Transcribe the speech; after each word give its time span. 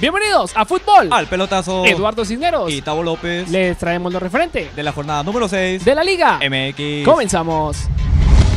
Bienvenidos 0.00 0.52
a 0.54 0.64
Fútbol. 0.64 1.08
Al 1.10 1.26
pelotazo. 1.26 1.84
Eduardo 1.84 2.24
Cisneros. 2.24 2.72
Y 2.72 2.80
Tavo 2.80 3.02
López. 3.02 3.50
Les 3.50 3.76
traemos 3.76 4.10
lo 4.10 4.18
referente 4.18 4.70
de 4.74 4.82
la 4.82 4.92
jornada 4.92 5.22
número 5.22 5.46
6 5.46 5.84
de 5.84 5.94
la 5.94 6.02
Liga 6.02 6.38
MX. 6.38 7.04
Comenzamos. 7.04 7.76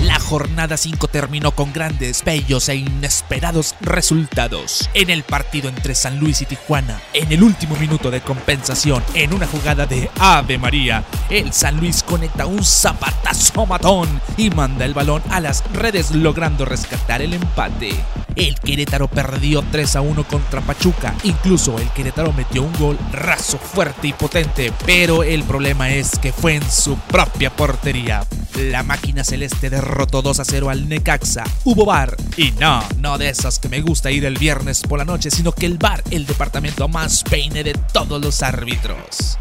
La 0.03 0.19
jornada 0.19 0.77
5 0.77 1.09
terminó 1.09 1.51
con 1.51 1.73
grandes, 1.73 2.23
bellos 2.23 2.69
e 2.69 2.75
inesperados 2.75 3.75
resultados. 3.81 4.89
En 4.93 5.09
el 5.09 5.23
partido 5.23 5.67
entre 5.67 5.95
San 5.95 6.17
Luis 6.17 6.41
y 6.41 6.45
Tijuana, 6.45 7.01
en 7.13 7.29
el 7.33 7.43
último 7.43 7.75
minuto 7.75 8.09
de 8.09 8.21
compensación, 8.21 9.03
en 9.13 9.33
una 9.33 9.47
jugada 9.47 9.85
de 9.85 10.09
Ave 10.19 10.57
María, 10.57 11.03
el 11.29 11.51
San 11.51 11.77
Luis 11.77 12.03
conecta 12.03 12.45
un 12.45 12.63
zapatazo 12.63 13.65
matón 13.65 14.07
y 14.37 14.49
manda 14.49 14.85
el 14.85 14.93
balón 14.93 15.21
a 15.29 15.41
las 15.41 15.61
redes 15.73 16.11
logrando 16.11 16.63
rescatar 16.63 17.21
el 17.21 17.33
empate. 17.33 17.97
El 18.35 18.59
Querétaro 18.59 19.07
perdió 19.07 19.63
3 19.71 19.95
a 19.95 20.01
1 20.01 20.27
contra 20.27 20.61
Pachuca. 20.61 21.15
Incluso 21.23 21.77
el 21.77 21.89
Querétaro 21.89 22.33
metió 22.33 22.63
un 22.63 22.73
gol 22.73 22.97
raso, 23.11 23.57
fuerte 23.57 24.07
y 24.07 24.13
potente. 24.13 24.71
Pero 24.85 25.23
el 25.23 25.43
problema 25.43 25.91
es 25.91 26.17
que 26.19 26.31
fue 26.31 26.55
en 26.55 26.69
su 26.69 26.97
propia 26.97 27.55
portería. 27.55 28.25
La 28.55 28.83
máquina 28.83 29.23
celeste 29.23 29.69
derrotó 29.69 30.21
2 30.21 30.39
a 30.39 30.45
0 30.45 30.69
al 30.69 30.87
Necaxa. 30.87 31.43
Hubo 31.63 31.85
bar. 31.85 32.15
Y 32.37 32.51
no, 32.51 32.83
no 32.99 33.17
de 33.17 33.29
esas 33.29 33.59
que 33.59 33.69
me 33.69 33.81
gusta 33.81 34.11
ir 34.11 34.25
el 34.25 34.37
viernes 34.37 34.81
por 34.81 34.99
la 34.99 35.05
noche, 35.05 35.31
sino 35.31 35.51
que 35.51 35.65
el 35.65 35.77
bar, 35.77 36.03
el 36.11 36.25
departamento 36.25 36.87
más 36.87 37.23
peine 37.23 37.63
de 37.63 37.73
todos 37.73 38.21
los 38.21 38.41
árbitros. 38.43 39.37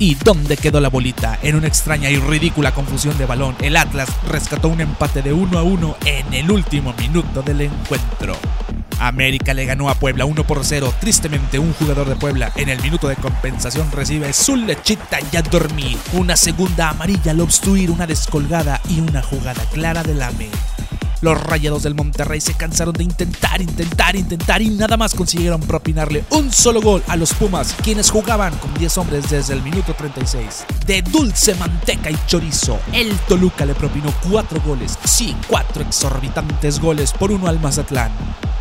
¿Y 0.00 0.14
dónde 0.14 0.56
quedó 0.56 0.80
la 0.80 0.90
bolita? 0.90 1.40
En 1.42 1.56
una 1.56 1.66
extraña 1.66 2.08
y 2.08 2.18
ridícula 2.18 2.72
confusión 2.72 3.18
de 3.18 3.26
balón, 3.26 3.56
el 3.60 3.76
Atlas 3.76 4.08
rescató 4.28 4.68
un 4.68 4.80
empate 4.80 5.22
de 5.22 5.32
1 5.32 5.58
a 5.58 5.62
1 5.64 5.96
en 6.04 6.34
el 6.34 6.50
último 6.52 6.94
minuto 6.96 7.42
del 7.42 7.62
encuentro. 7.62 8.36
América 9.00 9.54
le 9.54 9.64
ganó 9.64 9.88
a 9.88 9.96
Puebla 9.96 10.24
1 10.24 10.44
por 10.44 10.64
0. 10.64 10.94
Tristemente, 11.00 11.58
un 11.58 11.72
jugador 11.72 12.08
de 12.08 12.14
Puebla 12.14 12.52
en 12.54 12.68
el 12.68 12.80
minuto 12.80 13.08
de 13.08 13.16
compensación 13.16 13.90
recibe 13.90 14.32
su 14.32 14.54
lechita 14.54 15.18
y 15.32 15.36
a 15.36 15.42
dormir. 15.42 15.98
Una 16.12 16.36
segunda 16.36 16.90
amarilla 16.90 17.32
al 17.32 17.40
obstruir 17.40 17.90
una 17.90 18.06
descolgada 18.06 18.80
y 18.88 19.00
una 19.00 19.20
jugada 19.20 19.64
clara 19.72 20.04
del 20.04 20.22
AME. 20.22 20.48
Los 21.20 21.40
rayados 21.42 21.82
del 21.82 21.96
Monterrey 21.96 22.40
se 22.40 22.54
cansaron 22.54 22.94
de 22.94 23.02
intentar, 23.02 23.60
intentar, 23.60 24.14
intentar 24.14 24.62
y 24.62 24.70
nada 24.70 24.96
más 24.96 25.14
consiguieron 25.14 25.60
propinarle 25.60 26.24
un 26.30 26.52
solo 26.52 26.80
gol 26.80 27.02
a 27.08 27.16
los 27.16 27.34
Pumas, 27.34 27.74
quienes 27.82 28.10
jugaban 28.10 28.56
con 28.58 28.72
10 28.74 28.98
hombres 28.98 29.28
desde 29.28 29.54
el 29.54 29.62
minuto 29.62 29.94
36. 29.94 30.64
De 30.86 31.02
dulce 31.02 31.56
manteca 31.56 32.10
y 32.10 32.16
chorizo, 32.26 32.78
el 32.92 33.12
Toluca 33.28 33.64
le 33.66 33.74
propinó 33.74 34.14
4 34.30 34.60
goles, 34.60 34.96
sí, 35.04 35.36
4 35.48 35.82
exorbitantes 35.82 36.78
goles 36.78 37.12
por 37.12 37.32
uno 37.32 37.48
al 37.48 37.58
Mazatlán. 37.58 38.12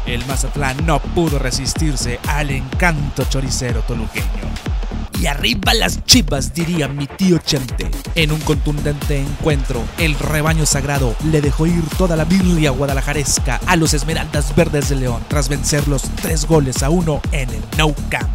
El 0.07 0.25
Mazatlán 0.25 0.85
no 0.85 0.99
pudo 0.99 1.37
resistirse 1.37 2.19
al 2.27 2.49
encanto 2.49 3.25
choricero 3.25 3.81
toluqueño. 3.81 4.66
Y 5.19 5.25
arriba 5.25 5.73
las 5.73 6.05
chivas, 6.05 6.53
diría 6.53 6.87
mi 6.87 7.07
tío 7.07 7.39
Chente. 7.39 7.89
En 8.13 8.31
un 8.31 8.39
contundente 8.41 9.19
encuentro, 9.19 9.83
el 9.97 10.13
rebaño 10.17 10.65
sagrado 10.65 11.15
le 11.31 11.41
dejó 11.41 11.65
ir 11.65 11.83
toda 11.97 12.15
la 12.15 12.25
Biblia 12.25 12.69
guadalajaresca 12.69 13.59
a 13.65 13.75
los 13.75 13.93
Esmeraldas 13.93 14.55
Verdes 14.55 14.89
de 14.89 14.97
León 14.97 15.23
tras 15.27 15.49
vencerlos 15.49 16.03
tres 16.21 16.45
goles 16.45 16.83
a 16.83 16.89
uno 16.89 17.21
en 17.31 17.49
el 17.49 17.61
No 17.77 17.95
Camp. 18.09 18.29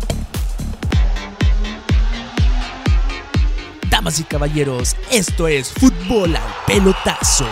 Damas 3.88 4.18
y 4.18 4.24
caballeros, 4.24 4.96
esto 5.10 5.46
es 5.46 5.70
Fútbol 5.70 6.34
al 6.34 6.42
Pelotazo. 6.66 7.46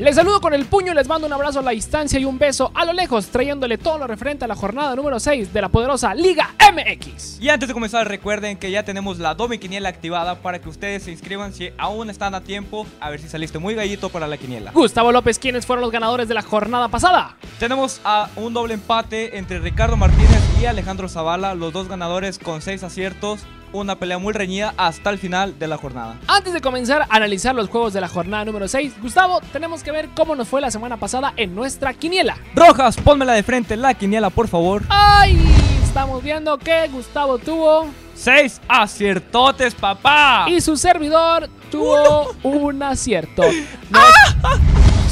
Les 0.00 0.16
saludo 0.16 0.40
con 0.40 0.54
el 0.54 0.64
puño, 0.64 0.94
les 0.94 1.06
mando 1.06 1.26
un 1.26 1.32
abrazo 1.34 1.58
a 1.58 1.62
la 1.62 1.72
distancia 1.72 2.18
y 2.18 2.24
un 2.24 2.38
beso 2.38 2.72
a 2.74 2.86
lo 2.86 2.94
lejos, 2.94 3.26
trayéndole 3.26 3.76
todo 3.76 3.98
lo 3.98 4.06
referente 4.06 4.46
a 4.46 4.48
la 4.48 4.54
jornada 4.54 4.96
número 4.96 5.20
6 5.20 5.52
de 5.52 5.60
la 5.60 5.68
poderosa 5.68 6.14
Liga 6.14 6.54
MX. 6.72 7.38
Y 7.38 7.50
antes 7.50 7.68
de 7.68 7.74
comenzar, 7.74 8.08
recuerden 8.08 8.56
que 8.56 8.70
ya 8.70 8.82
tenemos 8.82 9.18
la 9.18 9.34
Domi 9.34 9.58
Quiniela 9.58 9.90
activada 9.90 10.36
para 10.36 10.58
que 10.58 10.70
ustedes 10.70 11.02
se 11.02 11.10
inscriban 11.10 11.52
si 11.52 11.68
aún 11.76 12.08
están 12.08 12.34
a 12.34 12.40
tiempo, 12.40 12.86
a 12.98 13.10
ver 13.10 13.20
si 13.20 13.28
saliste 13.28 13.58
muy 13.58 13.74
gallito 13.74 14.08
para 14.08 14.26
la 14.26 14.38
quiniela. 14.38 14.70
Gustavo 14.72 15.12
López, 15.12 15.38
¿quiénes 15.38 15.66
fueron 15.66 15.82
los 15.82 15.92
ganadores 15.92 16.28
de 16.28 16.34
la 16.34 16.40
jornada 16.40 16.88
pasada? 16.88 17.36
Tenemos 17.58 18.00
a 18.02 18.30
un 18.36 18.54
doble 18.54 18.72
empate 18.72 19.36
entre 19.36 19.58
Ricardo 19.58 19.98
Martínez 19.98 20.40
y 20.62 20.64
Alejandro 20.64 21.10
Zavala, 21.10 21.54
los 21.54 21.74
dos 21.74 21.88
ganadores 21.88 22.38
con 22.38 22.62
6 22.62 22.84
aciertos 22.84 23.44
una 23.72 23.96
pelea 23.96 24.18
muy 24.18 24.32
reñida 24.32 24.74
hasta 24.76 25.10
el 25.10 25.18
final 25.18 25.58
de 25.58 25.66
la 25.66 25.76
jornada. 25.76 26.18
Antes 26.26 26.52
de 26.52 26.60
comenzar 26.60 27.02
a 27.02 27.06
analizar 27.10 27.54
los 27.54 27.68
juegos 27.68 27.92
de 27.92 28.00
la 28.00 28.08
jornada 28.08 28.44
número 28.44 28.68
6, 28.68 29.00
Gustavo, 29.00 29.40
tenemos 29.52 29.82
que 29.82 29.92
ver 29.92 30.08
cómo 30.14 30.34
nos 30.34 30.48
fue 30.48 30.60
la 30.60 30.70
semana 30.70 30.96
pasada 30.96 31.32
en 31.36 31.54
nuestra 31.54 31.94
quiniela. 31.94 32.36
Rojas, 32.54 32.96
pónmela 32.96 33.32
de 33.34 33.42
frente 33.42 33.76
la 33.76 33.94
quiniela, 33.94 34.30
por 34.30 34.48
favor. 34.48 34.82
¡Ay! 34.88 35.38
Estamos 35.84 36.22
viendo 36.22 36.56
que 36.58 36.88
Gustavo 36.88 37.38
tuvo... 37.38 37.88
Seis 38.14 38.60
aciertotes, 38.68 39.74
papá. 39.74 40.44
Y 40.48 40.60
su 40.60 40.76
servidor 40.76 41.48
tuvo 41.70 42.34
un 42.42 42.82
acierto. 42.82 43.42
No 43.90 43.98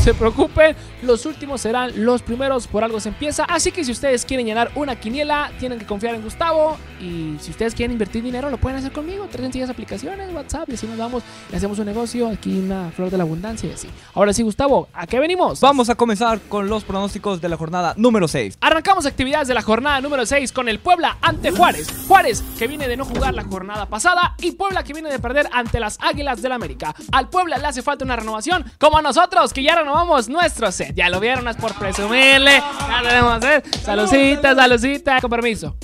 se 0.04 0.14
preocupen, 0.14 0.76
los 1.02 1.26
últimos 1.26 1.60
serán 1.60 2.04
los 2.04 2.22
primeros, 2.22 2.66
por 2.66 2.84
algo 2.84 3.00
se 3.00 3.10
empieza. 3.10 3.44
Así 3.44 3.72
que 3.72 3.84
si 3.84 3.92
ustedes 3.92 4.24
quieren 4.24 4.46
llenar 4.46 4.70
una 4.74 4.96
quiniela, 4.96 5.50
tienen 5.58 5.78
que 5.78 5.86
confiar 5.86 6.14
en 6.14 6.22
Gustavo. 6.22 6.76
Y 7.00 7.36
si 7.40 7.50
ustedes 7.50 7.74
quieren 7.74 7.92
invertir 7.92 8.22
dinero, 8.22 8.50
lo 8.50 8.58
pueden 8.58 8.78
hacer 8.78 8.92
conmigo. 8.92 9.26
Tres 9.30 9.42
sencillas 9.42 9.70
aplicaciones, 9.70 10.32
WhatsApp, 10.34 10.68
y 10.68 10.74
así 10.74 10.86
nos 10.86 10.98
vamos, 10.98 11.22
y 11.52 11.56
hacemos 11.56 11.78
un 11.78 11.86
negocio, 11.86 12.28
aquí 12.28 12.58
una 12.58 12.90
flor 12.90 13.10
de 13.10 13.16
la 13.16 13.22
abundancia 13.22 13.68
y 13.68 13.72
así. 13.72 13.88
Ahora 14.14 14.32
sí, 14.32 14.42
Gustavo, 14.42 14.88
¿a 14.92 15.06
qué 15.06 15.18
venimos? 15.18 15.60
Vamos 15.60 15.90
a 15.90 15.94
comenzar 15.94 16.40
con 16.48 16.68
los 16.68 16.84
pronósticos 16.84 17.40
de 17.40 17.48
la 17.48 17.56
jornada 17.56 17.94
número 17.96 18.26
6. 18.26 18.58
Arrancamos 18.60 19.06
actividades 19.06 19.48
de 19.48 19.54
la 19.54 19.62
jornada 19.62 20.00
número 20.00 20.26
6 20.26 20.52
con 20.52 20.68
el 20.68 20.78
Puebla 20.78 21.18
ante 21.20 21.50
Juárez. 21.50 21.88
Juárez, 22.06 22.42
que 22.58 22.66
viene 22.66 22.88
de 22.88 22.96
no 22.96 23.04
jugar 23.04 23.34
la 23.34 23.44
jornada 23.44 23.86
pasada, 23.86 24.34
y 24.38 24.52
Puebla, 24.52 24.82
que 24.82 24.92
viene 24.92 25.10
de 25.10 25.18
perder 25.18 25.48
ante 25.52 25.80
las 25.80 25.98
Águilas 26.00 26.42
del 26.42 26.52
América. 26.52 26.94
Al 27.12 27.28
Puebla 27.28 27.58
le 27.58 27.66
hace 27.66 27.82
falta 27.82 28.04
una 28.04 28.16
renovación, 28.16 28.64
como 28.78 28.98
a 28.98 29.02
nosotros, 29.02 29.52
que 29.52 29.62
ya 29.62 29.76
renovamos 29.76 30.28
nuestro 30.28 30.70
set. 30.72 30.87
Ya 30.94 31.08
lo 31.08 31.20
vieron, 31.20 31.46
es 31.48 31.56
por 31.56 31.74
presumirle. 31.74 32.62
Ya 32.88 33.02
lo 33.02 33.08
debemos 33.08 33.32
hacer. 33.32 33.62
Salucita, 33.82 34.54
salucita. 34.54 35.20
Con 35.20 35.30
permiso. 35.30 35.76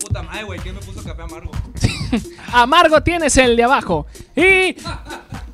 Puta 0.00 0.22
madre, 0.22 0.44
güey, 0.44 0.60
¿quién 0.60 0.74
me 0.74 0.80
puso 0.80 1.02
café 1.02 1.22
amargo? 1.22 1.50
amargo 2.52 3.02
tienes 3.02 3.36
el 3.36 3.56
de 3.56 3.64
abajo. 3.64 4.06
Y 4.36 4.76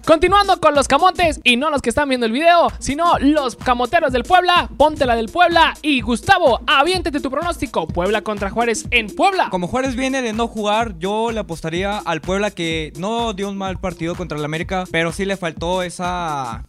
Continuando 0.09 0.59
con 0.59 0.75
los 0.75 0.89
camotes, 0.89 1.39
y 1.45 1.59
no 1.59 1.69
los 1.69 1.83
que 1.83 1.91
están 1.91 2.09
viendo 2.09 2.25
el 2.25 2.33
video, 2.33 2.73
sino 2.79 3.19
los 3.19 3.57
camoteros 3.57 4.11
del 4.11 4.23
Puebla, 4.23 4.71
ponte 4.79 5.05
la 5.05 5.15
del 5.15 5.29
Puebla. 5.29 5.75
Y 5.83 6.01
Gustavo, 6.01 6.63
aviéntete 6.67 7.21
tu 7.21 7.31
pronóstico. 7.31 7.87
Puebla 7.87 8.23
contra 8.23 8.49
Juárez 8.49 8.87
en 8.91 9.15
Puebla. 9.15 9.51
Como 9.51 9.69
Juárez 9.69 9.97
viene 9.97 10.23
de 10.23 10.33
no 10.33 10.49
jugar, 10.49 10.99
yo 10.99 11.31
le 11.31 11.41
apostaría 11.41 11.99
al 11.99 12.23
Puebla 12.23 12.51
que 12.51 12.91
no 12.97 13.35
dio 13.35 13.51
un 13.51 13.59
mal 13.59 13.81
partido 13.81 14.15
contra 14.15 14.39
el 14.39 14.47
América, 14.47 14.85
pero 14.91 15.13
sí 15.13 15.27
le 15.27 15.37
faltó 15.37 15.83
esa 15.83 16.65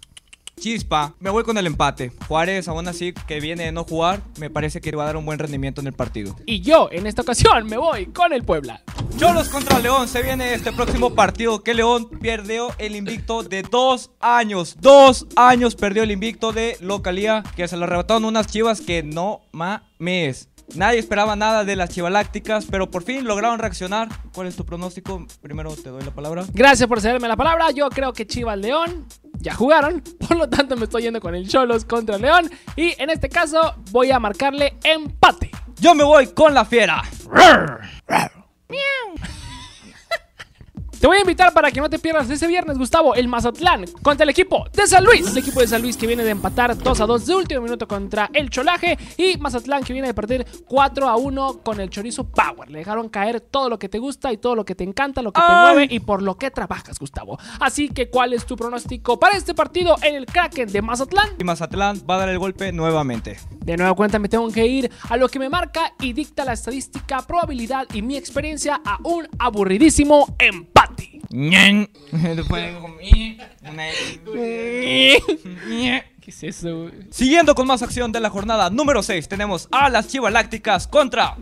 chispa. 0.59 1.16
Me 1.20 1.30
voy 1.30 1.44
con 1.44 1.58
el 1.58 1.68
empate. 1.68 2.12
Juárez, 2.28 2.68
aún 2.68 2.88
así, 2.88 3.14
que 3.28 3.40
viene 3.40 3.66
de 3.66 3.72
no 3.72 3.84
jugar, 3.84 4.22
me 4.38 4.50
parece 4.50 4.81
que 4.81 4.96
va 4.96 5.03
a 5.03 5.06
dar 5.08 5.18
un 5.18 5.25
buen 5.25 5.40
rendimiento 5.40 5.81
en 5.81 5.88
el 5.88 5.94
partido. 5.94 6.36
Y 6.46 6.62
yo, 6.62 6.90
en 6.92 7.08
esta 7.08 7.22
ocasión, 7.22 7.66
me 7.68 7.78
voy 7.78 8.08
con 8.08 8.34
el 8.34 8.44
Puebla. 8.44 8.81
Cholos 9.18 9.50
contra 9.50 9.80
León. 9.80 10.08
Se 10.08 10.22
viene 10.22 10.53
este 10.53 10.72
próximo 10.72 11.14
partido 11.14 11.64
que 11.64 11.74
León 11.74 12.09
perdió 12.22 12.69
el 12.78 12.96
invicto 12.96 13.44
de 13.44 13.64
dos 13.64 14.12
años. 14.19 14.78
Dos 14.80 15.28
años 15.36 15.75
perdió 15.75 16.03
el 16.03 16.12
invicto 16.12 16.52
de 16.52 16.78
localía 16.81 17.44
que 17.56 17.68
se 17.68 17.78
lo 17.78 17.84
arrebataron 17.86 18.25
unas 18.25 18.48
chivas 18.48 18.81
que 18.81 19.03
no 19.03 19.42
mames. 19.52 20.50
Nadie 20.75 21.00
esperaba 21.00 21.36
nada 21.36 21.66
de 21.66 21.75
las 21.75 21.90
chivalácticas, 21.90 22.66
pero 22.69 22.92
por 22.92 23.03
fin 23.03 23.25
lograron 23.25 23.59
reaccionar. 23.59 24.08
¿Cuál 24.34 24.48
es 24.48 24.56
tu 24.56 24.66
pronóstico? 24.66 25.25
Primero 25.42 25.75
te 25.75 25.90
doy 25.90 26.03
la 26.03 26.12
palabra. 26.12 26.46
Gracias 26.53 26.88
por 26.88 27.02
cederme 27.02 27.28
la 27.28 27.36
palabra. 27.36 27.72
Yo 27.72 27.90
creo 27.90 28.14
que 28.14 28.28
Chivas 28.28 28.58
León 28.58 29.08
ya 29.40 29.54
jugaron, 29.54 30.02
por 30.28 30.38
lo 30.38 30.50
tanto 30.50 30.76
me 30.76 30.86
estoy 30.86 31.04
yendo 31.04 31.22
con 31.22 31.36
el 31.36 31.48
Cholos 31.48 31.86
contra 31.86 32.18
León 32.18 32.50
y 32.76 32.94
en 33.02 33.10
este 33.10 33.30
caso 33.30 33.75
voy 33.92 34.12
a 34.12 34.19
marcarle 34.19 34.78
empate. 34.84 35.52
Yo 35.80 35.96
me 35.96 36.04
voy 36.04 36.28
con 36.28 36.54
la 36.54 36.66
fiera. 36.66 37.02
Te 41.00 41.07
voy 41.07 41.16
a 41.16 41.22
invitar 41.22 41.54
para 41.54 41.72
que 41.72 41.80
no 41.80 41.90
te 41.90 41.98
pierdas 41.98 42.30
ese 42.30 42.46
viernes, 42.46 42.78
Gustavo, 42.78 43.16
el 43.16 43.30
Mazatlán 43.30 43.86
contra 44.04 44.25
el 44.25 44.31
equipo 44.31 44.66
de 44.74 44.86
San 44.86 45.06
Luis. 45.06 45.31
El 45.31 45.38
equipo 45.38 45.62
de 45.62 45.68
San 45.68 45.81
Luis 45.81 45.96
que 45.96 46.06
viene 46.06 46.25
de 46.25 46.31
empatar 46.31 46.78
2 46.78 47.00
a 47.00 47.06
2 47.06 47.25
de 47.25 47.36
último 47.36 47.62
minuto 47.62 47.88
contra 47.88 48.30
el 48.34 48.50
Cholaje. 48.50 48.98
Y 49.16 49.38
Mazatlán 49.38 49.81
que 49.86 49.94
viene 49.94 50.10
de 50.10 50.13
perder 50.13 50.46
4 50.68 51.07
a 51.07 51.16
1 51.16 51.62
con 51.63 51.80
el 51.80 51.90
Chorizo 51.90 52.25
Power. 52.25 52.69
Le 52.69 52.80
dejaron 52.80 53.07
caer 53.07 53.40
todo 53.40 53.69
lo 53.69 53.80
que 53.80 53.88
te 53.88 53.98
gusta 53.98 54.34
y 54.34 54.38
todo 54.38 54.56
lo 54.56 54.66
que 54.66 54.75
te 54.75 54.84
encanta, 54.84 55.22
lo 55.22 55.31
que 55.31 55.40
te 55.40 55.48
mueve 55.48 55.88
y 55.90 56.01
por 56.01 56.22
lo 56.22 56.38
que 56.38 56.51
trabajas, 56.51 57.00
Gustavo. 57.00 57.40
Así 57.62 57.88
que, 57.88 58.10
¿cuál 58.10 58.34
es 58.34 58.46
tu 58.46 58.57
pronóstico 58.57 59.18
para 59.18 59.38
este 59.38 59.54
partido 59.54 59.96
en 60.01 60.16
el 60.16 60.25
Kraken 60.25 60.69
de 60.69 60.81
Mazatlán? 60.81 61.30
Y 61.40 61.46
Mazatlán 61.46 62.04
va 62.10 62.16
a 62.16 62.18
dar 62.19 62.30
el 62.30 62.40
golpe 62.40 62.74
nuevamente. 62.74 63.40
De 63.63 63.78
nuevo 63.78 63.96
cuenta, 63.96 64.19
me 64.19 64.28
tengo 64.28 64.50
que 64.51 64.68
ir 64.68 64.92
a 65.07 65.16
lo 65.16 65.30
que 65.30 65.40
me 65.40 65.48
marca 65.48 65.94
y 66.01 66.12
dicta 66.12 66.44
la 66.44 66.51
estadística, 66.51 67.22
probabilidad 67.22 67.88
y 67.94 68.01
mi 68.01 68.18
experiencia 68.18 68.81
a 68.84 68.98
un 69.04 69.30
aburridísimo 69.38 70.36
empate. 70.40 70.88
¿Qué 76.22 76.31
es 76.31 76.44
eso? 76.44 76.84
güey? 76.84 76.92
Siguiendo 77.12 77.56
con 77.56 77.68
más 77.68 77.81
acción 77.81 78.12
de 78.12 78.20
la 78.20 78.30
jornada 78.30 78.70
número 78.70 79.04
6, 79.04 79.28
tenemos 79.28 79.68
a 79.72 79.90
las 79.90 80.08
Chivas 80.08 80.34
Lácticas 80.34 80.88
contra 80.88 81.36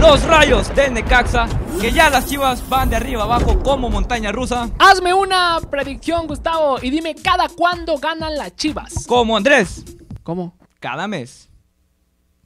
los 0.00 0.22
Rayos 0.24 0.74
del 0.74 0.94
Necaxa, 0.94 1.46
que 1.80 1.92
ya 1.92 2.10
las 2.10 2.26
Chivas 2.26 2.68
van 2.68 2.90
de 2.90 2.96
arriba 2.96 3.22
abajo 3.22 3.62
como 3.62 3.88
montaña 3.88 4.32
rusa, 4.32 4.68
Hazme 4.78 5.14
una 5.14 5.60
predicción, 5.70 6.26
Gustavo, 6.26 6.78
y 6.82 6.90
dime 6.90 7.14
cada 7.14 7.48
cuándo 7.48 7.98
ganan 7.98 8.36
las 8.36 8.56
chivas. 8.56 9.06
como 9.06 9.36
Andrés, 9.36 9.84
¿Cómo? 10.24 10.56
cada 10.80 11.06
mes. 11.06 11.48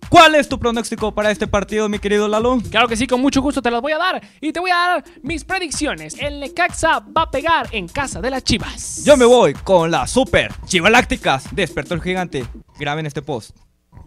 ¿Cuál 0.09 0.37
es 0.37 0.49
tu 0.49 0.59
pronóstico 0.59 1.13
para 1.13 1.31
este 1.31 1.47
partido, 1.47 1.89
mi 1.89 1.99
querido 1.99 2.29
Lalo? 2.29 2.59
Claro 2.71 2.87
que 2.87 2.97
sí, 2.97 3.07
con 3.07 3.21
mucho 3.21 3.43
gusto 3.43 3.61
te 3.61 3.71
las 3.71 3.81
voy 3.81 3.93
a 3.93 3.99
dar. 3.99 4.23
Y 4.41 4.53
te 4.53 4.61
voy 4.61 4.71
a 4.71 4.77
dar 4.77 5.05
mis 5.23 5.45
predicciones. 5.45 6.17
El 6.19 6.41
Necaxa 6.41 7.01
va 7.01 7.23
a 7.23 7.31
pegar 7.31 7.69
en 7.73 7.89
casa 7.89 8.21
de 8.21 8.31
las 8.31 8.45
chivas. 8.45 9.05
Yo 9.05 9.17
me 9.17 9.25
voy 9.25 9.55
con 9.55 9.91
las 9.91 10.11
Super 10.11 10.53
Chivas 10.67 10.93
Lácticas. 10.93 11.55
Despertó 11.55 11.95
el 11.95 12.03
gigante. 12.03 12.47
Graben 12.79 13.07
este 13.07 13.23
post. 13.23 13.57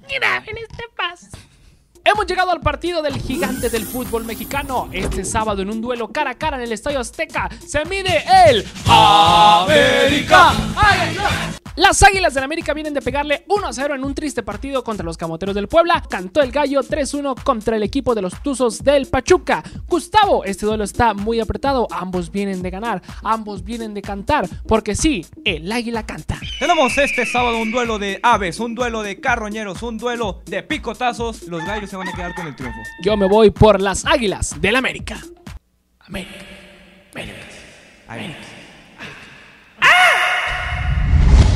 Graben 0.08 0.58
este 0.58 0.84
paso. 0.96 1.28
Hemos 2.12 2.26
llegado 2.26 2.50
al 2.50 2.60
partido 2.60 3.04
del 3.04 3.22
gigante 3.22 3.70
del 3.70 3.86
fútbol 3.86 4.26
mexicano. 4.26 4.90
Este 4.92 5.24
sábado 5.24 5.62
en 5.62 5.70
un 5.70 5.80
duelo 5.80 6.08
cara 6.08 6.32
a 6.32 6.36
cara 6.36 6.58
en 6.58 6.64
el 6.64 6.72
Estadio 6.72 7.00
Azteca 7.00 7.48
se 7.64 7.86
mide 7.86 8.24
el 8.48 8.66
América. 8.88 10.54
Las 11.80 12.04
Águilas 12.04 12.34
del 12.34 12.44
América 12.44 12.74
vienen 12.74 12.94
de 12.94 13.02
pegarle 13.02 13.46
1 13.48 13.68
a 13.68 13.72
0 13.72 13.96
en 13.96 14.04
un 14.04 14.14
triste 14.14 14.44
partido 14.44 14.84
contra 14.84 15.06
los 15.06 15.16
Camoteros 15.16 15.56
del 15.56 15.70
Puebla. 15.70 16.04
Cantó 16.10 16.42
el 16.42 16.52
gallo 16.52 16.82
3-1 16.82 17.42
contra 17.42 17.78
el 17.78 17.84
equipo 17.84 18.14
de 18.16 18.22
los 18.22 18.44
Tuzos 18.44 18.84
del 18.84 19.06
Pachuca. 19.06 19.64
Gustavo, 19.88 20.44
este 20.44 20.66
duelo 20.66 20.84
está 20.84 21.14
muy 21.14 21.40
apretado. 21.40 21.88
Ambos 21.90 22.34
vienen 22.34 22.62
de 22.62 22.70
ganar, 22.70 23.02
ambos 23.24 23.64
vienen 23.64 23.94
de 23.94 24.02
cantar, 24.02 24.50
porque 24.68 24.94
sí, 24.94 25.26
el 25.46 25.72
águila 25.72 26.06
canta. 26.06 26.38
Tenemos 26.60 26.98
este 26.98 27.26
sábado 27.26 27.58
un 27.58 27.72
duelo 27.72 27.98
de 27.98 28.20
aves, 28.24 28.60
un 28.60 28.76
duelo 28.76 29.02
de 29.02 29.22
carroñeros, 29.22 29.82
un 29.82 29.98
duelo 29.98 30.42
de 30.48 30.64
picotazos. 30.64 31.44
Los 31.44 31.66
gallos 31.66 31.90
se 31.90 31.96
van 32.00 32.08
a 32.08 32.14
quedar 32.14 32.34
con 32.34 32.48
el 32.48 32.56
triunfo. 32.56 32.80
Yo 33.04 33.16
me 33.18 33.28
voy 33.28 33.52
por 33.52 33.82
las 33.82 34.06
Águilas 34.06 34.60
del 34.60 34.76
América. 34.76 35.20
América. 36.00 36.36
América. 38.08 38.40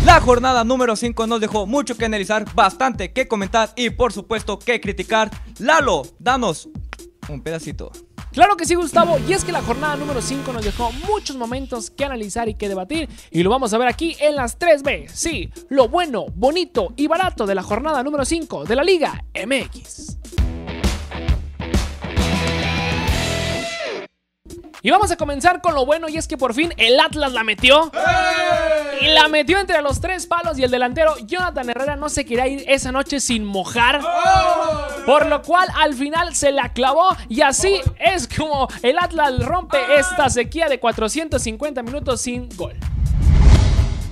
La 0.06 0.20
jornada 0.20 0.64
número 0.64 0.96
5 0.96 1.26
nos 1.28 1.40
dejó 1.40 1.66
mucho 1.66 1.96
que 1.96 2.06
analizar, 2.06 2.46
bastante 2.54 3.14
que 3.14 3.28
comentar 3.28 3.72
y 3.76 3.90
por 3.90 4.12
supuesto 4.12 4.60
que 4.60 4.80
criticar. 4.82 5.32
Lalo, 5.60 6.04
danos 6.20 6.70
un 7.30 7.42
pedacito. 7.42 7.92
Claro 8.34 8.58
que 8.58 8.66
sí, 8.66 8.76
Gustavo, 8.76 9.18
y 9.28 9.34
es 9.34 9.46
que 9.46 9.52
la 9.52 9.62
jornada 9.62 9.96
número 9.96 10.22
5 10.22 10.52
nos 10.52 10.66
dejó 10.66 10.92
muchos 11.08 11.38
momentos 11.38 11.90
que 11.90 12.04
analizar 12.04 12.50
y 12.50 12.56
que 12.56 12.68
debatir, 12.68 13.08
y 13.32 13.44
lo 13.44 13.50
vamos 13.50 13.74
a 13.74 13.78
ver 13.78 13.88
aquí 13.88 14.18
en 14.20 14.36
las 14.36 14.60
3B. 14.60 15.08
Sí, 15.08 15.52
lo 15.70 15.88
bueno, 15.88 16.26
bonito 16.36 16.94
y 16.98 17.08
barato 17.08 17.46
de 17.46 17.56
la 17.56 17.64
jornada 17.64 18.04
número 18.04 18.26
5 18.26 18.66
de 18.66 18.76
la 18.76 18.84
Liga 18.84 19.24
MX. 19.36 20.13
Y 24.86 24.92
vamos 24.92 25.10
a 25.12 25.16
comenzar 25.16 25.62
con 25.62 25.76
lo 25.76 25.86
bueno 25.86 26.10
y 26.10 26.18
es 26.18 26.28
que 26.28 26.38
por 26.38 26.54
fin 26.54 26.74
el 26.76 27.00
Atlas 27.00 27.32
la 27.32 27.46
metió. 27.46 27.90
Y 29.00 29.08
la 29.14 29.30
metió 29.30 29.58
entre 29.58 29.82
los 29.82 30.02
tres 30.02 30.28
palos 30.28 30.60
y 30.60 30.64
el 30.66 30.72
delantero 30.72 31.16
Jonathan 31.26 31.70
Herrera 31.70 31.96
no 31.96 32.10
se 32.10 32.26
quería 32.26 32.48
ir 32.48 32.66
esa 32.68 32.92
noche 32.92 33.22
sin 33.22 33.46
mojar. 33.46 34.02
Por 35.06 35.28
lo 35.28 35.42
cual 35.42 35.70
al 35.78 35.94
final 35.94 36.36
se 36.36 36.52
la 36.52 36.74
clavó 36.74 37.16
y 37.30 37.40
así 37.40 37.80
es 37.98 38.28
como 38.28 38.68
el 38.82 39.00
Atlas 39.00 39.40
rompe 39.46 39.78
esta 39.98 40.30
sequía 40.30 40.68
de 40.68 40.82
450 40.82 41.82
minutos 41.82 42.20
sin 42.20 42.50
gol. 42.58 42.76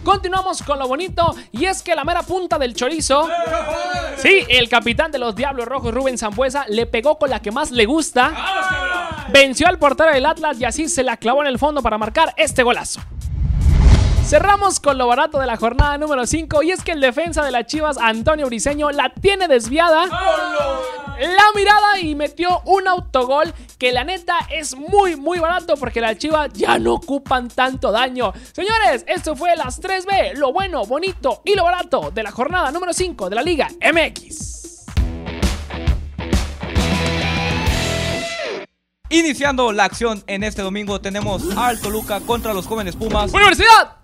Continuamos 0.03 0.63
con 0.63 0.79
lo 0.79 0.88
bonito 0.88 1.35
y 1.51 1.65
es 1.65 1.83
que 1.83 1.94
la 1.94 2.03
mera 2.03 2.23
punta 2.23 2.57
del 2.57 2.73
chorizo, 2.73 3.29
sí, 4.18 4.44
el 4.50 4.68
capitán 4.68 5.12
de 5.12 5.19
los 5.19 5.35
Diablos 5.35 5.68
Rojos 5.68 5.94
Rubén 5.94 6.18
Zambuesa 6.18 6.65
le 6.69 6.88
pegó 6.88 7.19
con 7.19 7.29
la 7.29 7.39
que 7.39 7.51
más 7.51 7.69
le 7.69 7.85
gusta, 7.85 8.33
venció 9.31 9.68
al 9.68 9.80
portero 9.80 10.12
del 10.12 10.25
Atlas 10.25 10.60
y 10.60 10.66
así 10.66 10.89
se 10.89 11.04
la 11.04 11.18
clavó 11.18 11.42
en 11.42 11.48
el 11.48 11.60
fondo 11.60 11.81
para 11.81 11.98
marcar 11.98 12.33
este 12.38 12.63
golazo. 12.63 13.01
Cerramos 14.25 14.80
con 14.80 14.98
lo 14.98 15.07
barato 15.07 15.39
de 15.39 15.48
la 15.48 15.57
jornada 15.57 15.98
número 15.98 16.25
5 16.25 16.63
y 16.63 16.72
es 16.72 16.83
que 16.83 16.92
el 16.92 17.01
defensa 17.01 17.44
de 17.44 17.51
las 17.51 17.66
Chivas, 17.66 17.98
Antonio 17.98 18.45
Briseño, 18.45 18.92
la 18.92 19.10
tiene 19.10 19.48
desviada. 19.48 20.06
La 20.06 21.44
mirada 21.54 22.00
y 22.00 22.16
metió 22.16 22.62
un 22.66 22.88
autogol 22.88 23.54
que 23.78 23.92
la 23.92 24.04
neta 24.04 24.38
es 24.50 24.75
muy 24.75 25.16
muy 25.16 25.39
barato 25.39 25.75
porque 25.75 26.01
las 26.01 26.18
Chivas 26.18 26.51
ya 26.54 26.80
no 26.80 26.94
ocupan 26.94 27.50
tanto 27.50 27.92
daño. 27.92 28.31
Señores, 28.54 29.04
esto 29.07 29.36
fue 29.36 29.56
las 29.56 29.81
3B, 29.81 30.36
lo 30.36 30.54
bueno, 30.54 30.86
bonito 30.86 31.42
y 31.44 31.56
lo 31.56 31.63
barato 31.63 32.12
de 32.12 32.24
la 32.24 32.31
jornada 32.31 32.72
número 32.72 32.94
5 32.94 33.30
de 33.30 33.36
la 33.36 33.44
Liga 33.44 33.68
MX. 33.81 34.60
Iniciando 39.11 39.73
la 39.73 39.83
acción 39.83 40.23
en 40.27 40.41
este 40.41 40.61
domingo 40.61 41.01
tenemos 41.01 41.43
al 41.57 41.81
Toluca 41.81 42.21
contra 42.21 42.53
los 42.53 42.65
jóvenes 42.65 42.95
Pumas. 42.95 43.33
¡Universidad! 43.33 43.97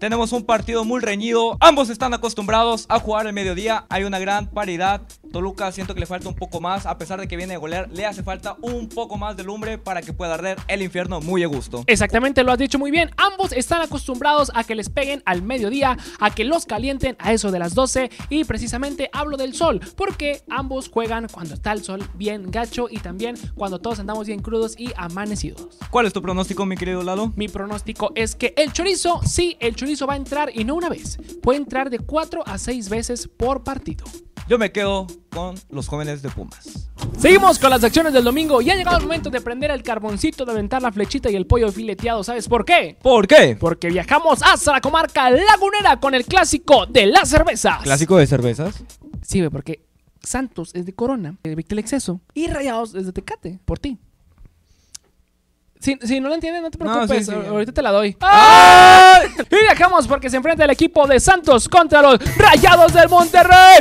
Tenemos 0.00 0.32
un 0.32 0.44
partido 0.44 0.84
muy 0.84 1.00
reñido. 1.00 1.56
Ambos 1.60 1.90
están 1.90 2.14
acostumbrados 2.14 2.86
a 2.88 2.98
jugar 2.98 3.26
al 3.26 3.32
mediodía. 3.32 3.86
Hay 3.88 4.04
una 4.04 4.18
gran 4.18 4.50
paridad. 4.50 5.02
Toluca 5.32 5.72
siento 5.72 5.94
que 5.94 6.00
le 6.00 6.06
falta 6.06 6.28
un 6.28 6.34
poco 6.34 6.60
más. 6.60 6.86
A 6.86 6.98
pesar 6.98 7.20
de 7.20 7.26
que 7.26 7.36
viene 7.36 7.54
a 7.54 7.58
golear, 7.58 7.88
le 7.90 8.06
hace 8.06 8.22
falta 8.22 8.56
un 8.62 8.88
poco 8.88 9.16
más 9.16 9.36
de 9.36 9.44
lumbre 9.44 9.78
para 9.78 10.02
que 10.02 10.12
pueda 10.12 10.34
arder 10.34 10.58
el 10.68 10.82
infierno 10.82 11.20
muy 11.20 11.42
a 11.42 11.46
gusto. 11.46 11.84
Exactamente, 11.86 12.44
lo 12.44 12.52
has 12.52 12.58
dicho 12.58 12.78
muy 12.78 12.90
bien. 12.90 13.10
Ambos 13.16 13.52
están 13.52 13.82
acostumbrados 13.82 14.50
a 14.54 14.64
que 14.64 14.74
les 14.74 14.90
peguen 14.90 15.22
al 15.26 15.42
mediodía, 15.42 15.96
a 16.20 16.30
que 16.30 16.44
los 16.44 16.66
calienten 16.66 17.16
a 17.18 17.32
eso 17.32 17.50
de 17.50 17.58
las 17.58 17.74
12 17.74 18.10
y 18.28 18.44
precisamente 18.44 19.10
hablo 19.12 19.36
del 19.36 19.54
sol, 19.54 19.80
porque 19.96 20.42
ambos 20.50 20.88
juegan 20.88 21.26
cuando 21.30 21.54
está 21.54 21.72
el 21.72 21.82
sol 21.82 22.06
bien 22.14 22.50
gacho 22.50 22.88
y 22.90 22.98
también 22.98 23.36
cuando 23.54 23.80
todos 23.80 23.98
andamos 23.98 24.26
bien 24.26 24.40
crudos 24.40 24.78
y 24.78 24.92
amanecidos. 24.96 25.78
¿Cuál 25.90 26.06
es 26.06 26.12
tu 26.12 26.22
pronóstico, 26.22 26.66
mi 26.66 26.76
querido 26.76 27.02
Lalo? 27.02 27.32
Mi 27.36 27.48
pronóstico 27.48 28.12
es 28.14 28.34
que 28.34 28.54
el 28.56 28.72
chorizo, 28.72 29.20
sí, 29.24 29.56
el 29.66 29.76
chorizo 29.76 30.06
va 30.06 30.14
a 30.14 30.16
entrar 30.16 30.50
y 30.54 30.64
no 30.64 30.74
una 30.74 30.88
vez, 30.88 31.18
puede 31.42 31.58
entrar 31.58 31.90
de 31.90 31.98
4 31.98 32.42
a 32.46 32.58
6 32.58 32.88
veces 32.88 33.28
por 33.28 33.64
partido. 33.64 34.04
Yo 34.46 34.58
me 34.58 34.72
quedo 34.72 35.06
con 35.30 35.54
los 35.70 35.88
jóvenes 35.88 36.20
de 36.20 36.28
Pumas. 36.28 36.90
Seguimos 37.18 37.58
con 37.58 37.70
las 37.70 37.82
acciones 37.82 38.12
del 38.12 38.24
domingo 38.24 38.60
y 38.60 38.70
ha 38.70 38.74
llegado 38.74 38.98
el 38.98 39.04
momento 39.04 39.30
de 39.30 39.40
prender 39.40 39.70
el 39.70 39.82
carboncito, 39.82 40.44
de 40.44 40.52
aventar 40.52 40.82
la 40.82 40.92
flechita 40.92 41.30
y 41.30 41.36
el 41.36 41.46
pollo 41.46 41.72
fileteado. 41.72 42.22
¿Sabes 42.22 42.46
por 42.46 42.66
qué? 42.66 42.98
¿Por 43.00 43.26
qué? 43.26 43.56
Porque 43.58 43.88
viajamos 43.88 44.42
hasta 44.42 44.72
la 44.72 44.80
comarca 44.82 45.30
lagunera 45.30 45.98
con 45.98 46.14
el 46.14 46.26
clásico 46.26 46.84
de 46.84 47.06
las 47.06 47.30
cervezas. 47.30 47.82
¿Clásico 47.84 48.18
de 48.18 48.26
cervezas? 48.26 48.84
Sí, 49.22 49.42
porque 49.48 49.86
Santos 50.20 50.72
es 50.74 50.84
de 50.84 50.94
Corona, 50.94 51.38
de 51.42 51.54
Víctor 51.54 51.78
Exceso, 51.78 52.20
y 52.34 52.48
Rayados 52.48 52.94
es 52.94 53.06
de 53.06 53.12
Tecate, 53.12 53.60
por 53.64 53.78
ti. 53.78 53.98
Si, 55.84 55.98
si 56.02 56.18
no 56.18 56.28
lo 56.30 56.34
entiendes, 56.34 56.62
no 56.62 56.70
te 56.70 56.78
No, 56.78 56.92
preocupes, 56.92 57.26
sí, 57.26 57.32
sí. 57.32 57.38
ahorita 57.46 57.72
te 57.72 57.82
la 57.82 57.90
doy. 57.92 58.16
Y 59.50 59.56
viajamos 59.62 60.08
porque 60.08 60.30
se 60.30 60.36
enfrenta 60.38 60.64
el 60.64 60.70
equipo 60.70 61.06
de 61.06 61.20
Santos 61.20 61.68
contra 61.68 62.00
los 62.00 62.18
Rayados 62.38 62.94
del 62.94 63.08
Monterrey. 63.10 63.80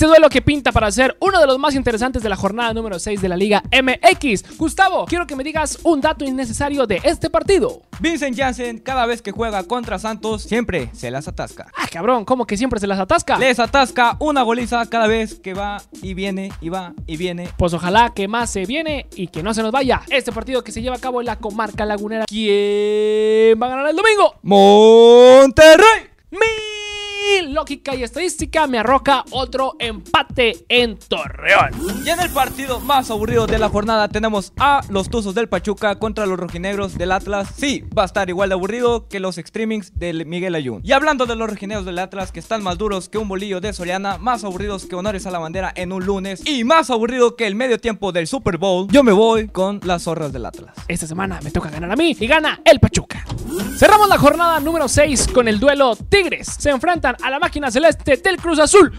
Este 0.00 0.08
duelo 0.08 0.30
que 0.30 0.40
pinta 0.40 0.72
para 0.72 0.90
ser 0.90 1.14
uno 1.20 1.38
de 1.38 1.46
los 1.46 1.58
más 1.58 1.74
interesantes 1.74 2.22
de 2.22 2.30
la 2.30 2.36
jornada 2.36 2.72
número 2.72 2.98
6 2.98 3.20
de 3.20 3.28
la 3.28 3.36
Liga 3.36 3.62
MX. 3.70 4.56
Gustavo, 4.56 5.04
quiero 5.04 5.26
que 5.26 5.36
me 5.36 5.44
digas 5.44 5.78
un 5.82 6.00
dato 6.00 6.24
innecesario 6.24 6.86
de 6.86 7.02
este 7.04 7.28
partido. 7.28 7.82
Vincent 8.00 8.34
Janssen, 8.34 8.78
cada 8.78 9.04
vez 9.04 9.20
que 9.20 9.30
juega 9.30 9.62
contra 9.64 9.98
Santos, 9.98 10.44
siempre 10.44 10.88
se 10.94 11.10
las 11.10 11.28
atasca. 11.28 11.70
Ah, 11.76 11.86
cabrón, 11.92 12.24
como 12.24 12.46
que 12.46 12.56
siempre 12.56 12.80
se 12.80 12.86
las 12.86 12.98
atasca. 12.98 13.36
Les 13.36 13.58
atasca 13.58 14.16
una 14.20 14.40
goliza 14.40 14.86
cada 14.86 15.06
vez 15.06 15.34
que 15.34 15.52
va 15.52 15.82
y 16.00 16.14
viene 16.14 16.50
y 16.62 16.70
va 16.70 16.94
y 17.06 17.18
viene. 17.18 17.50
Pues 17.58 17.74
ojalá 17.74 18.14
que 18.14 18.26
más 18.26 18.48
se 18.48 18.64
viene 18.64 19.06
y 19.14 19.26
que 19.26 19.42
no 19.42 19.52
se 19.52 19.60
nos 19.60 19.70
vaya. 19.70 20.00
Este 20.08 20.32
partido 20.32 20.64
que 20.64 20.72
se 20.72 20.80
lleva 20.80 20.96
a 20.96 21.00
cabo 21.00 21.20
en 21.20 21.26
la 21.26 21.36
comarca 21.36 21.84
lagunera. 21.84 22.24
¿Quién 22.24 23.60
va 23.60 23.66
a 23.66 23.68
ganar 23.68 23.90
el 23.90 23.96
domingo? 23.96 24.34
Monterrey. 24.44 26.09
Lógica 27.54 27.94
y 27.94 28.02
estadística 28.02 28.66
me 28.66 28.78
arroja 28.78 29.24
otro 29.30 29.74
empate 29.78 30.64
en 30.68 30.96
Torreón. 30.96 31.70
Y 32.04 32.08
en 32.08 32.20
el 32.20 32.30
partido 32.30 32.80
más 32.80 33.10
aburrido 33.10 33.46
de 33.46 33.58
la 33.58 33.68
jornada 33.68 34.08
tenemos 34.08 34.52
a 34.58 34.82
los 34.88 35.10
Tuzos 35.10 35.34
del 35.34 35.48
Pachuca 35.48 35.98
contra 35.98 36.26
los 36.26 36.38
rojinegros 36.38 36.96
del 36.96 37.12
Atlas. 37.12 37.48
Sí, 37.56 37.84
va 37.96 38.02
a 38.02 38.06
estar 38.06 38.28
igual 38.28 38.50
de 38.50 38.54
aburrido 38.54 39.08
que 39.08 39.20
los 39.20 39.36
streamings 39.36 39.98
del 39.98 40.26
Miguel 40.26 40.54
Ayun. 40.54 40.80
Y 40.84 40.92
hablando 40.92 41.26
de 41.26 41.36
los 41.36 41.50
rojinegros 41.50 41.84
del 41.84 41.98
Atlas 41.98 42.32
que 42.32 42.40
están 42.40 42.62
más 42.62 42.78
duros 42.78 43.08
que 43.08 43.18
un 43.18 43.28
bolillo 43.28 43.60
de 43.60 43.72
Soriana, 43.72 44.18
más 44.18 44.44
aburridos 44.44 44.86
que 44.86 44.94
honores 44.94 45.26
a 45.26 45.30
la 45.30 45.38
bandera 45.38 45.72
en 45.74 45.92
un 45.92 46.04
lunes 46.04 46.46
y 46.46 46.64
más 46.64 46.90
aburrido 46.90 47.36
que 47.36 47.46
el 47.46 47.54
medio 47.54 47.78
tiempo 47.78 48.12
del 48.12 48.26
Super 48.26 48.58
Bowl, 48.58 48.86
yo 48.90 49.02
me 49.02 49.12
voy 49.12 49.48
con 49.48 49.80
las 49.84 50.02
zorras 50.04 50.32
del 50.32 50.46
Atlas. 50.46 50.74
Esta 50.88 51.06
semana 51.06 51.40
me 51.42 51.50
toca 51.50 51.70
ganar 51.70 51.90
a 51.90 51.96
mí 51.96 52.16
y 52.18 52.26
gana 52.26 52.60
el 52.64 52.78
Pachuca. 52.78 53.24
Cerramos 53.78 54.08
la 54.08 54.18
jornada 54.18 54.60
número 54.60 54.88
6 54.88 55.28
con 55.28 55.48
el 55.48 55.58
duelo 55.58 55.96
Tigres. 55.96 56.48
Se 56.58 56.70
enfrentan 56.70 57.16
a 57.22 57.30
la 57.30 57.38
máquina 57.38 57.70
celeste 57.70 58.16
del 58.16 58.36
Cruz 58.36 58.58
Azul. 58.58 58.92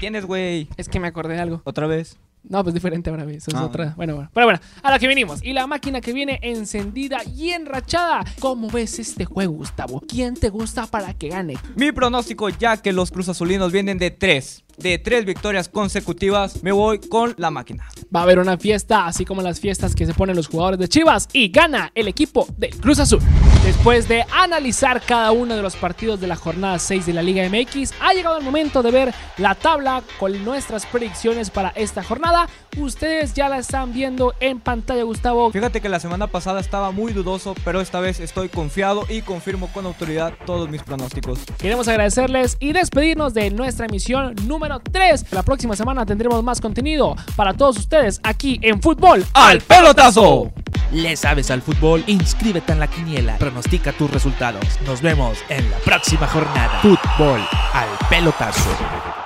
tienes, 0.00 0.26
güey? 0.26 0.68
Es 0.76 0.88
que 0.88 0.98
me 0.98 1.06
acordé 1.06 1.34
de 1.34 1.40
algo. 1.40 1.62
¿Otra 1.64 1.86
vez? 1.86 2.16
No, 2.42 2.64
pues 2.64 2.74
diferente 2.74 3.08
ahora, 3.08 3.22
eso 3.30 3.50
es 3.52 3.54
Ah. 3.54 3.64
otra. 3.64 3.94
Bueno, 3.96 4.16
bueno. 4.16 4.30
Pero 4.34 4.46
bueno, 4.46 4.58
a 4.82 4.90
la 4.90 4.98
que 4.98 5.06
vinimos. 5.06 5.44
Y 5.44 5.52
la 5.52 5.68
máquina 5.68 6.00
que 6.00 6.12
viene 6.12 6.40
encendida 6.42 7.18
y 7.24 7.50
enrachada. 7.50 8.24
¿Cómo 8.40 8.68
ves 8.68 8.98
este 8.98 9.24
juego, 9.24 9.52
Gustavo? 9.54 10.02
¿Quién 10.08 10.34
te 10.34 10.48
gusta 10.50 10.86
para 10.88 11.14
que 11.14 11.28
gane? 11.28 11.54
Mi 11.76 11.92
pronóstico, 11.92 12.48
ya 12.48 12.78
que 12.78 12.92
los 12.92 13.12
Cruz 13.12 13.28
Azulinos 13.28 13.70
vienen 13.70 13.98
de 13.98 14.10
tres, 14.10 14.64
de 14.76 14.98
tres 14.98 15.24
victorias 15.24 15.68
consecutivas, 15.68 16.62
me 16.62 16.72
voy 16.72 16.98
con 16.98 17.34
la 17.38 17.50
máquina. 17.50 17.88
Va 18.14 18.20
a 18.20 18.22
haber 18.24 18.38
una 18.38 18.58
fiesta, 18.58 19.06
así 19.06 19.24
como 19.24 19.42
las 19.42 19.60
fiestas 19.60 19.94
que 19.94 20.06
se 20.06 20.14
ponen 20.14 20.36
los 20.36 20.48
jugadores 20.48 20.78
de 20.78 20.88
Chivas. 20.88 21.28
Y 21.32 21.48
gana 21.48 21.90
el 21.94 22.08
equipo 22.08 22.46
del 22.56 22.74
Cruz 22.76 22.98
Azul. 22.98 23.20
Después 23.64 24.08
de 24.08 24.24
analizar 24.32 25.00
cada 25.00 25.30
uno 25.30 25.54
de 25.54 25.62
los 25.62 25.76
partidos 25.76 26.20
de 26.20 26.26
la 26.26 26.36
jornada 26.36 26.78
6 26.78 27.06
de 27.06 27.12
la 27.12 27.22
Liga 27.22 27.48
MX, 27.48 27.94
ha 28.00 28.12
llegado 28.12 28.38
el 28.38 28.44
momento 28.44 28.82
de 28.82 28.90
ver 28.90 29.14
la 29.38 29.54
tabla 29.54 30.02
con 30.18 30.44
nuestras 30.44 30.84
predicciones 30.86 31.50
para 31.50 31.68
esta 31.70 32.02
jornada. 32.02 32.48
Ustedes 32.76 33.34
ya 33.34 33.48
la 33.48 33.58
están 33.58 33.92
viendo 33.92 34.34
en 34.40 34.58
pantalla, 34.58 35.04
Gustavo. 35.04 35.50
Fíjate 35.52 35.80
que 35.80 35.88
la 35.88 36.00
semana 36.00 36.26
pasada 36.26 36.60
estaba 36.60 36.90
muy 36.90 37.12
dudoso, 37.12 37.54
pero 37.64 37.80
esta 37.80 38.00
vez 38.00 38.18
estoy 38.18 38.48
confiado 38.48 39.04
y 39.08 39.22
confirmo 39.22 39.68
con 39.72 39.86
autoridad 39.86 40.34
todos 40.44 40.68
mis 40.68 40.82
pronósticos. 40.82 41.40
Queremos 41.58 41.86
agradecerles 41.88 42.56
y 42.58 42.72
despedirnos 42.72 43.34
de 43.34 43.50
nuestra 43.50 43.86
emisión 43.86 44.34
número 44.62 44.80
3. 44.80 45.32
La 45.32 45.42
próxima 45.42 45.74
semana 45.74 46.06
tendremos 46.06 46.42
más 46.44 46.60
contenido 46.60 47.16
para 47.34 47.52
todos 47.52 47.76
ustedes 47.78 48.20
aquí 48.22 48.60
en 48.62 48.80
Fútbol. 48.80 49.24
¡Al 49.34 49.60
pelotazo! 49.60 50.52
Le 50.92 51.16
sabes 51.16 51.50
al 51.50 51.62
fútbol, 51.62 52.04
inscríbete 52.06 52.72
en 52.72 52.78
la 52.78 52.86
quiniela, 52.86 53.38
pronostica 53.38 53.92
tus 53.92 54.10
resultados. 54.10 54.62
Nos 54.86 55.00
vemos 55.00 55.38
en 55.48 55.68
la 55.70 55.78
próxima 55.78 56.26
jornada. 56.26 56.80
Fútbol 56.82 57.40
al 57.72 57.88
pelotazo. 58.10 59.21